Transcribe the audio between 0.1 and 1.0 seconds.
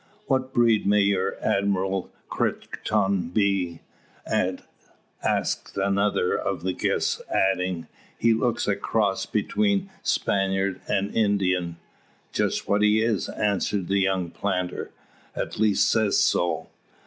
"What breed